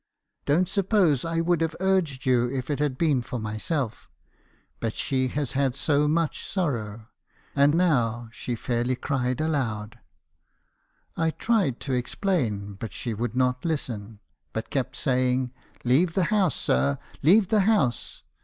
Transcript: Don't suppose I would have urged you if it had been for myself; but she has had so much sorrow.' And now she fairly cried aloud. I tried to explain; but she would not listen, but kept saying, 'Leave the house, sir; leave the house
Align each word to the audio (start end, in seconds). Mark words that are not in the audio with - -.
Don't 0.45 0.67
suppose 0.67 1.23
I 1.23 1.41
would 1.41 1.61
have 1.61 1.75
urged 1.79 2.25
you 2.25 2.49
if 2.49 2.71
it 2.71 2.79
had 2.79 2.97
been 2.97 3.21
for 3.21 3.37
myself; 3.37 4.09
but 4.79 4.95
she 4.95 5.27
has 5.27 5.51
had 5.51 5.75
so 5.75 6.07
much 6.07 6.43
sorrow.' 6.43 7.09
And 7.55 7.75
now 7.75 8.27
she 8.31 8.55
fairly 8.55 8.95
cried 8.95 9.39
aloud. 9.39 9.99
I 11.15 11.29
tried 11.29 11.79
to 11.81 11.93
explain; 11.93 12.73
but 12.73 12.93
she 12.93 13.13
would 13.13 13.35
not 13.35 13.63
listen, 13.63 14.21
but 14.53 14.71
kept 14.71 14.95
saying, 14.95 15.51
'Leave 15.83 16.15
the 16.15 16.23
house, 16.33 16.55
sir; 16.55 16.97
leave 17.21 17.49
the 17.49 17.59
house 17.69 18.23